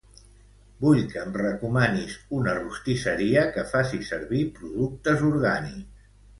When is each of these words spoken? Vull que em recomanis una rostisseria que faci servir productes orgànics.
Vull 0.85 1.01
que 1.11 1.19
em 1.23 1.35
recomanis 1.41 2.15
una 2.39 2.57
rostisseria 2.61 3.45
que 3.59 3.69
faci 3.77 4.03
servir 4.11 4.43
productes 4.59 5.27
orgànics. 5.33 6.13